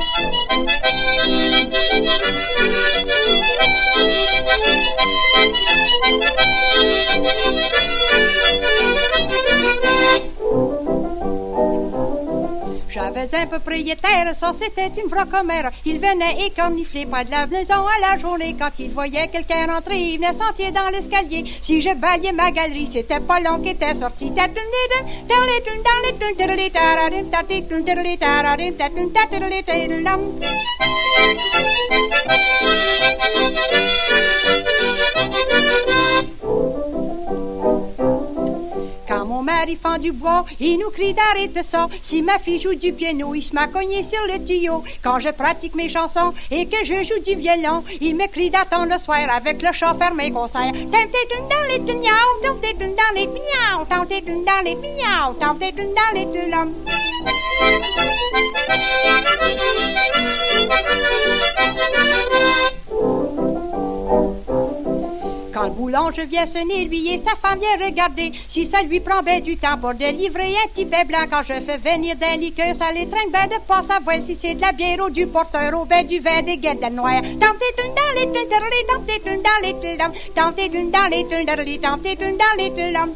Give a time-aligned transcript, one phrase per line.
[0.00, 0.70] Thank
[2.34, 2.49] you.
[12.92, 15.70] J'avais un propriétaire, ça c'était une frocomère.
[15.84, 18.56] Il venait écornifler pas de la maison à la journée.
[18.58, 21.44] Quand il voyait quelqu'un rentrer, il venait sentir dans l'escalier.
[21.62, 24.32] Si je baillais ma galerie, c'était pas long qu'il était sorti.
[40.00, 41.88] Du bois, il nous crie d'arrêter ça.
[42.02, 44.82] Si ma fille joue du piano, il se m'a cogné sur le tuyau.
[45.02, 48.92] Quand je pratique mes chansons et que je joue du violon, il me crie d'attendre
[48.92, 50.72] le soir avec le chat fermé concert.
[50.72, 53.14] Tentez une dans les dans
[56.14, 56.30] les
[65.80, 66.44] boulanger vient
[66.90, 70.54] lui et sa femme vient regarder si ça lui prend ben du temps pour délivrer
[70.62, 71.24] un petit bain blanc.
[71.30, 74.60] Quand je fais venir d'un liqueur, ça les ben de pas savoir si c'est de
[74.60, 77.22] la bière ou du porteur ou ben du vin des guettes noires.
[77.44, 81.80] Tentez une dans les tunderli, tentez une dans les tulam, tentez une dans les tunderli,
[81.80, 83.10] tentez une dans les tulam.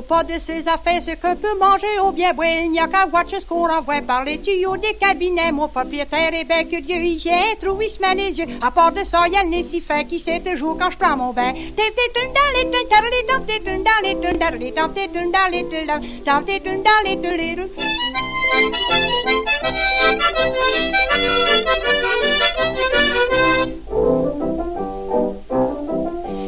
[0.00, 2.32] Pas de ses affaires, ce que peut manger au bien.
[2.62, 5.52] Il n'y a qu'à watcher ce qu'on renvoie par les tuyaux des cabinets.
[5.52, 8.46] Mon propriétaire est bien curieux, il vient les yeux.
[8.62, 10.90] À part de ça, il y a le nez si fin qui sait toujours quand
[10.90, 11.52] je prends mon bain.
[11.76, 11.92] T'es
[21.14, 21.21] une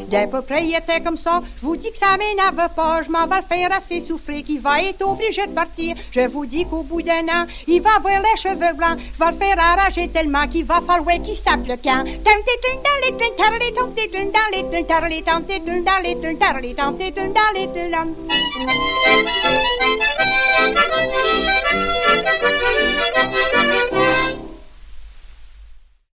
[0.08, 1.42] Bien peu près, il était comme ça.
[1.60, 3.02] Je vous dis que ça m'énerve pas.
[3.02, 5.96] Je m'en vais le faire assez souffrir qu'il va être obligé de partir.
[6.12, 8.98] Je vous dis qu'au bout d'un an, il va avoir les cheveux blancs.
[8.98, 12.04] Je vais le faire arracher tellement qu'il va falloir qu'il sape le camp.